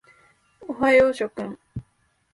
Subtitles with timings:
[0.67, 1.59] おはよう諸君。